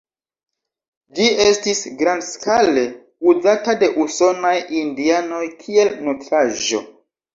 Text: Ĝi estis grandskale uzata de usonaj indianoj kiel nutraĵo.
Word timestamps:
Ĝi 1.17 1.25
estis 1.47 1.81
grandskale 1.99 2.85
uzata 3.33 3.75
de 3.83 3.91
usonaj 4.07 4.57
indianoj 4.81 5.45
kiel 5.65 5.97
nutraĵo. 6.09 6.83